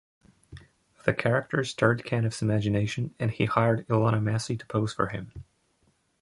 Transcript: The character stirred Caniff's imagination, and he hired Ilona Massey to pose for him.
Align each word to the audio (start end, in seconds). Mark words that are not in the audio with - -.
The 1.05 1.13
character 1.13 1.63
stirred 1.63 2.01
Caniff's 2.03 2.41
imagination, 2.41 3.13
and 3.19 3.29
he 3.29 3.45
hired 3.45 3.87
Ilona 3.87 4.19
Massey 4.19 4.57
to 4.57 4.65
pose 4.65 4.91
for 4.91 5.09
him. 5.09 5.31